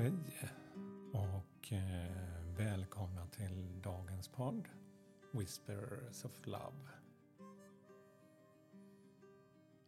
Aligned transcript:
Hej 0.00 0.12
och 1.12 1.72
eh, 1.72 2.10
välkomna 2.56 3.26
till 3.26 3.82
dagens 3.82 4.28
podd 4.28 4.68
Whispers 5.30 6.24
of 6.24 6.46
Love. 6.46 6.88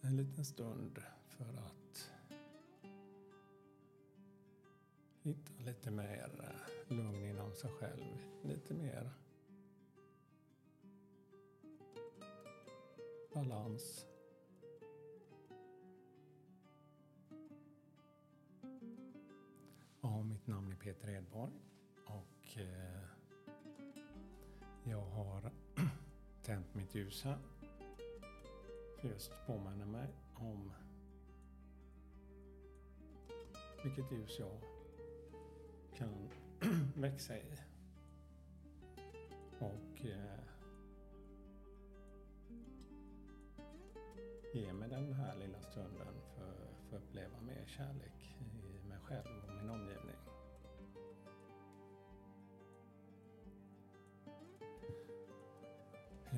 En 0.00 0.16
liten 0.16 0.44
stund 0.44 1.02
för 1.28 1.44
att 1.44 2.10
hitta 5.22 5.52
lite 5.58 5.90
mer 5.90 6.56
lugn 6.88 7.24
inom 7.24 7.54
sig 7.54 7.70
själv. 7.70 8.18
Lite 8.42 8.74
mer 8.74 9.10
balans 13.34 14.06
namn 20.50 20.72
är 20.72 20.76
Peter 20.76 21.10
Edborg 21.10 21.52
och 22.06 22.58
eh, 22.58 23.02
jag 24.84 25.00
har 25.04 25.50
tänt 26.42 26.74
mitt 26.74 26.94
ljus 26.94 27.24
här. 27.24 27.38
För 29.00 29.08
just 29.08 29.32
påminna 29.46 29.86
mig 29.86 30.08
om 30.34 30.72
vilket 33.84 34.12
ljus 34.12 34.38
jag 34.38 34.60
kan 35.94 36.30
växa 36.96 37.38
i. 37.38 37.58
Och 39.58 40.04
eh, 40.04 40.39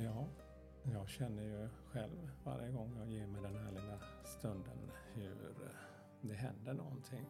Ja, 0.05 0.27
jag 0.93 1.09
känner 1.09 1.43
ju 1.43 1.69
själv 1.93 2.31
varje 2.45 2.73
gång 2.73 2.97
jag 2.97 3.09
ger 3.09 3.27
mig 3.27 3.43
den 3.43 3.57
här 3.57 3.71
lilla 3.73 4.01
stunden 4.25 4.91
hur 5.15 5.55
det 6.21 6.35
händer 6.35 6.75
någonting. 6.75 7.27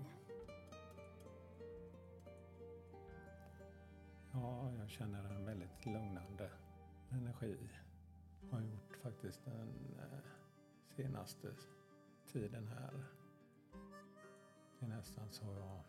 Ja, 4.32 4.72
jag 4.78 4.90
känner 4.90 5.24
en 5.24 5.44
väldigt 5.44 5.86
lugnande 5.86 6.50
energi. 7.10 7.56
Har 8.50 8.60
gjort 8.60 8.96
faktiskt 9.02 9.44
den 9.44 9.96
eh, 9.98 10.18
senaste 10.96 11.48
tiden 12.32 12.68
här. 12.68 13.04
Det 14.78 14.86
är 14.86 14.90
nästan 14.90 15.30
så 15.30 15.44
jag 15.44 15.82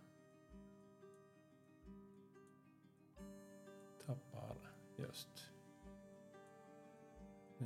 tappar 4.06 4.58
just 4.98 5.53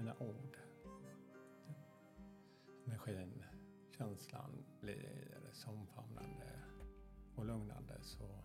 mina 0.08 0.20
ord. 0.20 0.58
Energin, 2.86 3.44
känslan 3.98 4.66
blir 4.82 5.40
så 5.54 5.70
omfamnande 5.70 6.64
och 7.36 7.46
lugnande 7.46 7.98
så 8.02 8.44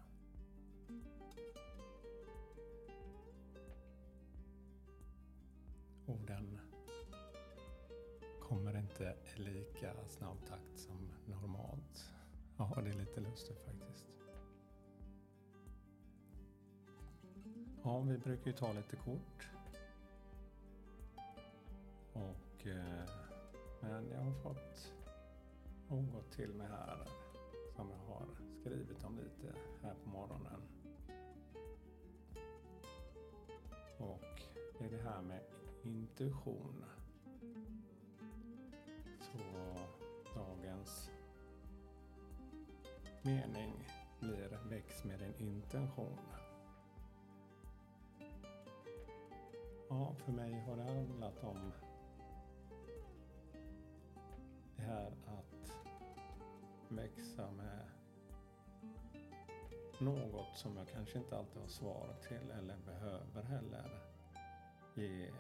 orden 6.07 6.61
kommer 8.41 8.79
inte 8.79 9.17
i 9.37 9.41
lika 9.41 10.09
snabb 10.09 10.47
takt 10.47 10.79
som 10.79 11.13
normalt. 11.27 12.13
Ja, 12.59 12.79
det 12.83 12.91
är 12.91 12.95
lite 12.95 13.21
lustigt 13.21 13.63
faktiskt. 13.63 14.07
Ja, 17.83 18.01
vi 18.01 18.19
brukar 18.19 18.47
ju 18.47 18.57
ta 18.57 18.73
lite 18.73 18.97
kort. 18.97 19.62
Men 23.83 24.11
jag 24.11 24.21
har 24.21 24.33
fått 24.33 24.93
något 25.89 26.31
till 26.33 26.55
mig 26.55 26.67
här 26.67 27.09
som 27.77 27.91
jag 27.91 28.15
har 28.15 28.27
skrivit 28.61 29.05
om 29.05 29.17
lite 29.17 29.55
här 29.83 29.95
på 30.05 30.11
morgonen. 30.11 30.63
Och 33.99 34.43
det 34.79 34.85
är 34.85 34.91
det 34.91 35.03
här 35.03 35.23
med 35.23 35.41
intuition. 35.83 36.85
Så 39.21 39.39
dagens 40.35 41.11
mening 43.23 43.89
blir 44.21 44.59
väx 44.69 45.05
med 45.05 45.23
en 45.23 45.35
intention. 45.39 46.19
Ja, 49.89 50.15
för 50.25 50.33
mig 50.33 50.61
har 50.61 50.77
det 50.77 50.83
handlat 50.83 51.45
om 51.45 51.73
växa 56.97 57.51
med 57.51 57.89
något 59.99 60.57
som 60.57 60.77
jag 60.77 60.89
kanske 60.89 61.19
inte 61.19 61.39
alltid 61.39 61.61
har 61.61 61.69
svar 61.69 62.15
till 62.29 62.51
eller 62.51 62.77
behöver 62.87 63.43
heller 63.43 64.01
ge 64.95 65.31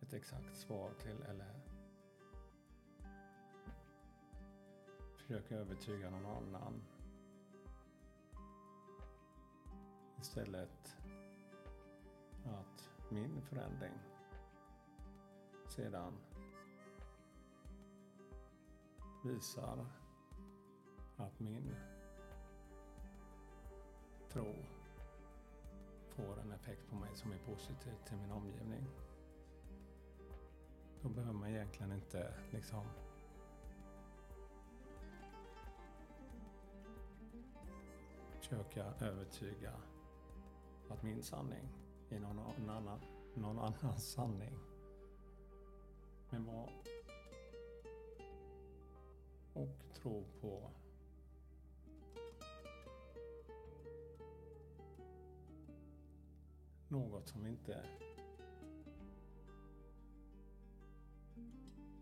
ett 0.00 0.12
exakt 0.12 0.56
svar 0.56 0.90
till 1.02 1.22
eller 1.22 1.60
försöka 5.16 5.54
övertyga 5.54 6.10
någon 6.10 6.26
annan. 6.26 6.82
Istället 10.20 10.96
att 12.44 12.90
min 13.08 13.42
förändring 13.42 13.92
sedan 15.68 16.12
visar 19.24 19.86
att 21.20 21.40
min 21.40 21.76
tro 24.32 24.54
får 26.08 26.40
en 26.40 26.52
effekt 26.52 26.88
på 26.88 26.96
mig 26.96 27.10
som 27.14 27.32
är 27.32 27.38
positiv 27.38 27.94
till 28.06 28.16
min 28.16 28.30
omgivning. 28.30 28.86
Då 31.02 31.08
behöver 31.08 31.32
man 31.32 31.48
egentligen 31.50 31.92
inte 31.92 32.34
liksom 32.50 32.84
försöka 38.30 38.84
övertyga 39.00 39.72
att 40.88 41.02
min 41.02 41.22
sanning 41.22 41.68
är 42.08 42.20
någon 42.20 42.70
annan, 42.70 43.00
någon 43.34 43.58
annans 43.58 44.12
sanning. 44.12 44.58
Men 46.30 46.44
vad 46.44 46.68
och 49.52 49.94
tro 49.94 50.24
på 50.40 50.70
något 56.90 57.28
som 57.28 57.46
inte 57.46 57.86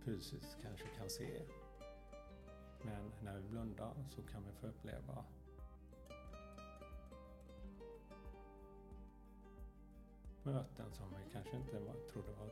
fysiskt 0.05 0.57
kanske 0.63 0.87
kan 0.87 1.11
se. 1.11 1.43
Men 2.83 3.13
när 3.23 3.39
vi 3.39 3.49
blundar 3.49 3.95
så 4.09 4.23
kan 4.23 4.45
vi 4.45 4.53
få 4.53 4.67
uppleva 4.67 5.25
möten 10.43 10.93
som 10.93 11.07
vi 11.11 11.33
kanske 11.33 11.57
inte 11.57 11.79
var, 11.79 11.95
trodde 12.13 12.33
var 12.33 12.51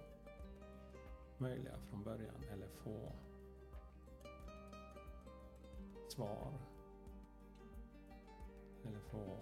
möjliga 1.38 1.78
från 1.78 2.04
början 2.04 2.44
eller 2.52 2.68
få 2.68 3.12
svar. 6.08 6.52
Eller 8.84 9.00
få 9.00 9.38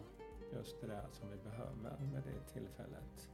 just 0.54 0.80
det 0.80 0.86
där 0.86 1.08
som 1.12 1.30
vi 1.30 1.36
behöver 1.36 1.74
med 1.74 2.22
det 2.24 2.52
tillfället. 2.52 3.28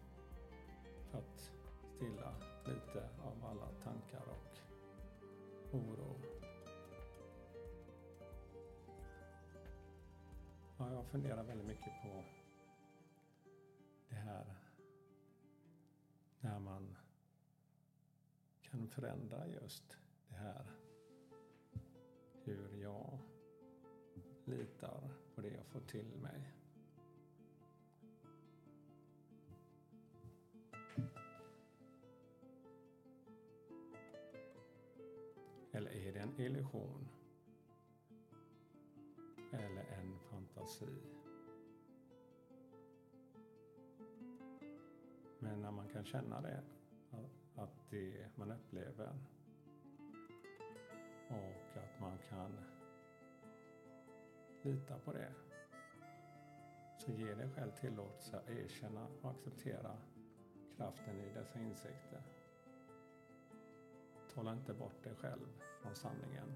För 1.10 1.18
att 1.18 1.52
stilla 1.96 2.34
lite 2.64 3.08
av 3.22 3.44
alla 3.44 3.68
tankar 3.84 4.22
och 4.28 4.58
oro. 5.74 6.16
Ja, 10.78 10.92
jag 10.92 11.06
funderar 11.06 11.42
väldigt 11.42 11.66
mycket 11.66 12.02
på 12.02 12.24
det 14.08 14.14
här 14.14 14.56
när 16.40 16.58
man 16.58 16.96
kan 18.62 18.88
förändra 18.88 19.46
just 19.46 19.96
det 20.28 20.36
här. 20.36 20.64
Hur 22.44 22.82
jag 22.82 23.18
litar 24.44 25.10
på 25.34 25.40
det 25.40 25.50
jag 25.50 25.66
får 25.66 25.80
till 25.80 26.16
mig. 26.16 26.59
Illusion? 36.40 37.08
Eller 39.52 39.84
en 39.84 40.18
fantasi. 40.30 41.02
Men 45.38 45.62
när 45.62 45.70
man 45.70 45.88
kan 45.88 46.04
känna 46.04 46.40
det, 46.40 46.62
att 47.54 47.90
det 47.90 48.36
man 48.36 48.50
upplever 48.50 49.18
och 51.28 51.76
att 51.76 52.00
man 52.00 52.18
kan 52.28 52.56
lita 54.62 54.98
på 54.98 55.12
det. 55.12 55.32
Så 56.98 57.12
ge 57.12 57.34
dig 57.34 57.50
själv 57.50 57.70
tillåtelse 57.70 58.36
att 58.36 58.50
erkänna 58.50 59.06
och 59.22 59.30
acceptera 59.30 59.96
kraften 60.76 61.20
i 61.20 61.34
dessa 61.34 61.60
insikter. 61.60 62.22
Tala 64.34 64.52
inte 64.52 64.74
bort 64.74 65.04
dig 65.04 65.14
själv 65.14 65.69
från 65.82 65.94
sanningen. 65.94 66.54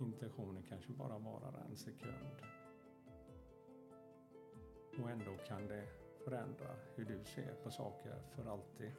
Intentionen 0.00 0.62
kanske 0.62 0.92
bara 0.92 1.18
varar 1.18 1.64
en 1.70 1.76
sekund. 1.76 2.42
Och 5.02 5.10
ändå 5.10 5.36
kan 5.46 5.68
det 5.68 5.88
förändra 6.24 6.76
hur 6.94 7.04
du 7.04 7.24
ser 7.24 7.54
på 7.62 7.70
saker 7.70 8.22
för 8.34 8.46
alltid. 8.46 8.92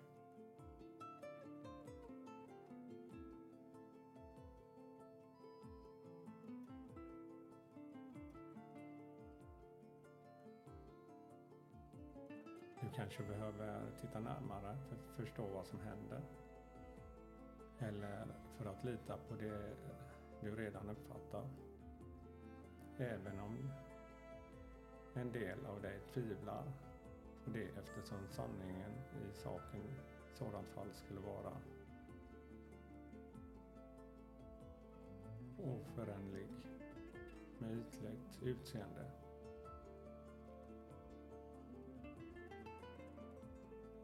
Du 12.82 12.90
kanske 12.96 13.24
behöver 13.24 13.92
titta 14.02 14.20
närmare 14.20 14.78
för 14.90 14.96
att 14.96 15.18
förstå 15.18 15.48
vad 15.54 15.68
som 15.68 15.80
händer. 15.80 16.22
Eller 17.80 18.28
för 18.58 18.66
att 18.66 18.84
lita 18.84 19.18
på 19.18 19.36
det 19.36 19.76
du 20.42 20.56
redan 20.56 20.90
uppfattar. 20.90 21.50
Även 22.98 23.40
om 23.40 23.72
en 25.14 25.32
del 25.32 25.66
av 25.66 25.82
dig 25.82 26.00
tvivlar 26.14 26.64
på 27.46 27.52
det 27.52 27.68
eftersom 27.78 28.28
sanningen 28.32 28.92
i 28.92 29.34
saken 29.34 29.82
i 29.82 30.38
sådant 30.38 30.68
fall 30.68 30.94
skulle 30.94 31.20
vara 31.20 31.52
oföränderlig 35.58 36.48
med 37.58 37.78
ytligt 37.78 38.44
utseende. 38.44 39.12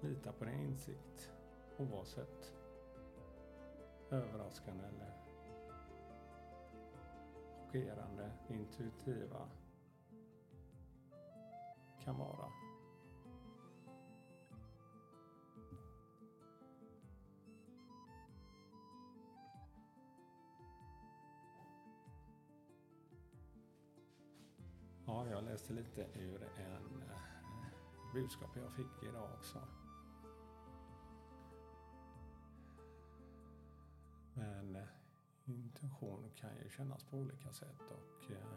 Lita 0.01 0.31
på 0.31 0.45
din 0.45 0.59
insikt 0.59 1.31
oavsett 1.77 2.60
överraskande 4.11 4.83
eller 4.83 5.11
chockerande 7.71 8.31
intuitiva 8.47 9.49
kan 11.99 12.17
vara. 12.17 12.51
Ja, 25.05 25.27
jag 25.27 25.43
läste 25.43 25.73
lite 25.73 26.07
ur 26.13 26.43
en 26.57 27.01
eh, 27.01 27.17
budskap 28.13 28.49
jag 28.55 28.71
fick 28.73 29.03
idag 29.03 29.29
också. 29.37 29.59
Men 34.41 34.75
eh, 34.75 34.81
intention 35.45 35.65
intuition 35.65 36.31
kan 36.35 36.49
ju 36.63 36.69
kännas 36.69 37.03
på 37.03 37.17
olika 37.17 37.53
sätt 37.53 37.91
och 37.91 38.31
eh, 38.31 38.53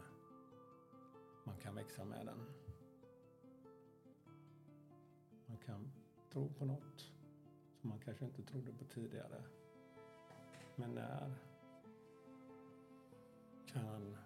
man 1.43 1.57
kan 1.57 1.75
växa 1.75 2.05
med 2.05 2.25
den. 2.25 2.45
Man 5.45 5.57
kan 5.57 5.91
tro 6.31 6.53
på 6.53 6.65
något 6.65 7.11
som 7.81 7.89
man 7.89 7.99
kanske 7.99 8.25
inte 8.25 8.43
trodde 8.43 8.73
på 8.73 8.85
tidigare. 8.85 9.43
Men 10.75 10.95
när 10.95 11.35
kan 13.65 14.17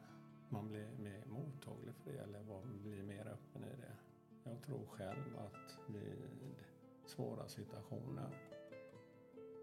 man 0.50 0.68
bli 0.68 0.88
mer 0.98 1.26
mottaglig 1.26 1.96
för 1.96 2.12
det 2.14 2.20
eller 2.20 2.66
bli 2.82 3.04
mer 3.04 3.28
öppen 3.28 3.64
i 3.64 3.76
det? 3.76 3.96
Jag 4.44 4.62
tror 4.62 4.86
själv 4.86 5.38
att 5.38 5.80
vid 5.88 6.56
svåra 7.06 7.48
situationer 7.48 8.30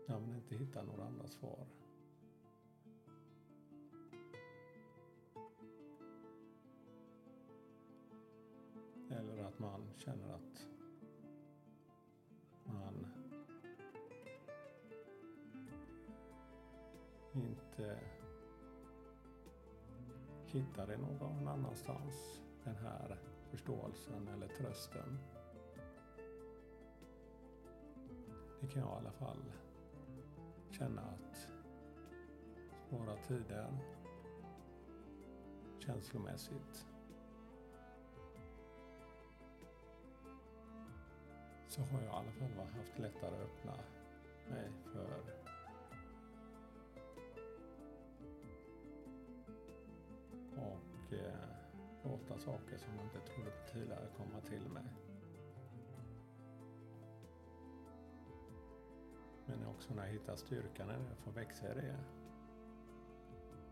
när 0.06 0.20
man 0.20 0.34
inte 0.34 0.56
hittar 0.56 0.84
några 0.84 1.04
andra 1.04 1.28
svar 1.28 1.66
att 9.56 9.60
man 9.60 9.80
känner 9.98 10.28
att 10.34 10.68
man 12.64 13.06
inte 17.32 18.00
hittar 20.44 20.86
det 20.86 20.96
någon 20.96 21.48
annanstans, 21.48 22.42
den 22.64 22.76
här 22.76 23.18
förståelsen 23.50 24.28
eller 24.28 24.48
trösten. 24.48 25.18
Det 28.60 28.66
kan 28.66 28.82
jag 28.82 28.92
i 28.92 28.96
alla 28.98 29.12
fall 29.12 29.44
känna 30.70 31.02
att 31.02 31.48
svåra 32.88 33.16
tider 33.16 33.78
känslomässigt 35.78 36.86
så 41.76 41.82
har 41.82 42.00
jag 42.00 42.08
i 42.08 42.16
alla 42.16 42.32
fall 42.32 42.66
haft 42.66 42.98
lättare 42.98 43.34
att 43.34 43.42
öppna 43.42 43.72
mig 44.50 44.70
för 44.92 45.22
och 50.56 51.12
eh, 51.12 51.48
låta 52.04 52.38
saker 52.38 52.76
som 52.76 52.94
jag 52.96 53.04
inte 53.04 53.20
trodde 53.20 53.50
på 53.50 53.72
tidigare 53.72 54.06
komma 54.16 54.40
till 54.40 54.68
mig. 54.68 54.84
Men 59.46 59.66
också 59.66 59.94
när 59.94 60.06
jag 60.06 60.12
hittar 60.12 60.36
styrkan 60.36 60.86
när 60.86 60.94
jag 60.94 61.18
får 61.18 61.32
växa 61.32 61.72
i 61.72 61.74
det. 61.74 61.96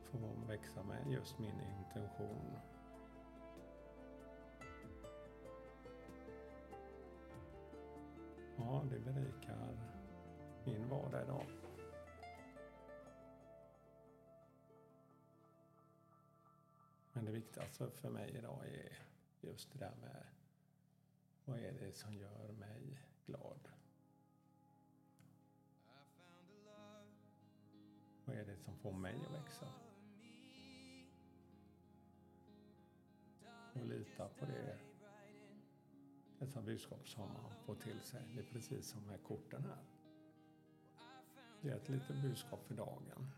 Får 0.04 0.48
växa 0.48 0.82
med 0.82 1.12
just 1.12 1.38
min 1.38 1.60
intention 1.78 2.56
Ja, 8.66 8.84
det 8.90 8.98
berikar 8.98 9.76
min 10.64 10.88
vardag 10.88 11.22
idag. 11.22 11.46
Men 17.12 17.24
det 17.24 17.32
viktigaste 17.32 17.90
för 17.90 18.10
mig 18.10 18.34
idag 18.38 18.66
är 18.66 18.98
just 19.40 19.72
det 19.72 19.78
där 19.78 19.94
med 20.00 20.26
vad 21.44 21.58
är 21.58 21.72
det 21.72 21.92
som 21.92 22.14
gör 22.14 22.52
mig 22.52 23.00
glad? 23.26 23.68
Vad 28.24 28.36
är 28.36 28.44
det 28.44 28.56
som 28.56 28.76
får 28.76 28.92
mig 28.92 29.24
att 29.26 29.32
växa? 29.32 29.66
Och 33.72 33.86
lita 33.86 34.28
på 34.28 34.46
det 34.46 34.93
dessa 36.38 36.62
budskap 36.62 37.08
som 37.08 37.22
man 37.22 37.52
får 37.66 37.74
till 37.74 38.00
sig. 38.00 38.22
Det 38.34 38.40
är 38.40 38.44
precis 38.44 38.86
som 38.86 39.06
med 39.06 39.22
korten 39.22 39.64
här. 39.64 39.84
Det 41.60 41.70
är 41.70 41.76
ett 41.76 41.88
litet 41.88 42.22
budskap 42.22 42.66
för 42.66 42.74
dagen. 42.74 43.30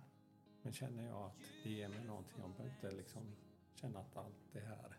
Men 0.63 0.73
känner 0.73 1.07
jag 1.07 1.23
att 1.23 1.43
det 1.65 1.71
ger 1.71 1.89
mig 1.89 2.05
någonting, 2.05 2.41
jag 2.41 2.51
behöver 2.51 2.75
inte 2.75 2.91
liksom 2.91 3.23
känna 3.75 4.01
att 4.01 4.17
allt 4.17 4.53
det 4.53 4.61
här 4.61 4.97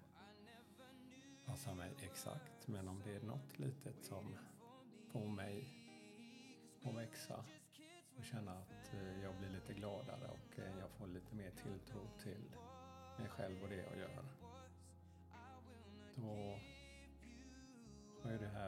passar 1.46 1.76
mig 1.76 1.96
exakt. 2.04 2.68
Men 2.68 2.88
om 2.88 3.02
det 3.06 3.16
är 3.16 3.22
något 3.22 3.60
litet 3.60 4.06
som 4.06 4.38
får 5.12 5.28
mig 5.28 5.68
att 6.84 6.96
växa 6.96 7.46
och 8.18 8.24
känna 8.24 8.52
att 8.52 8.94
eh, 8.94 9.22
jag 9.24 9.38
blir 9.38 9.50
lite 9.50 9.74
gladare 9.74 10.28
och 10.28 10.60
eh, 10.60 10.80
jag 10.80 10.90
får 10.90 11.08
lite 11.08 11.36
mer 11.36 11.52
tilltro 11.52 12.08
till 12.24 12.57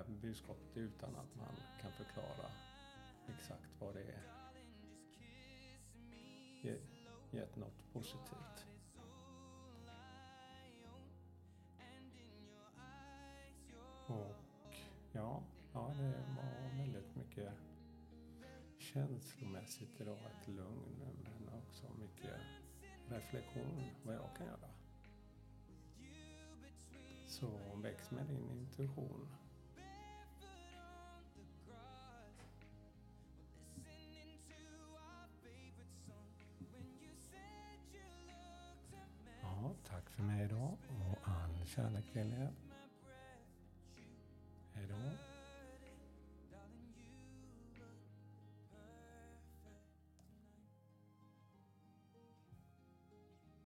budskapet 0.09 0.77
utan 0.77 1.15
att 1.15 1.35
man 1.35 1.55
kan 1.81 1.91
förklara 1.91 2.51
exakt 3.27 3.69
vad 3.79 3.93
det 3.93 4.03
är 4.03 4.39
gett 7.31 7.55
något 7.55 7.93
positivt. 7.93 8.65
Och 14.07 14.35
ja, 15.11 15.43
ja, 15.73 15.93
det 15.97 16.23
var 16.37 16.77
väldigt 16.77 17.15
mycket 17.15 17.53
känslomässigt 18.77 20.01
idag, 20.01 20.17
ett 20.17 20.47
lugn 20.47 20.95
men 20.99 21.49
också 21.53 21.85
mycket 21.99 22.39
reflektion 23.09 23.83
vad 24.03 24.15
jag 24.15 24.35
kan 24.37 24.45
göra. 24.45 24.69
Så 27.27 27.75
väx 27.75 28.11
med 28.11 28.25
din 28.25 28.49
intuition. 28.49 29.27
Ja, 41.79 41.85
tack 41.95 42.05
för 42.13 42.23
mig 42.23 42.47